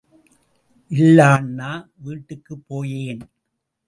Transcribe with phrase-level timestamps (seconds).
[0.91, 1.71] இல்லன்னா
[1.97, 3.21] வீட்டுக்குப் போயேன்.